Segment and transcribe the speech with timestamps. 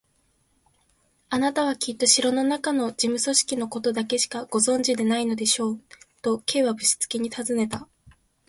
[1.29, 5.81] 「あなたはきっと城のなかの事務組織のことだけしかご存じでないのでしょう？」
[6.23, 7.87] と、Ｋ はぶしつけにたずねた。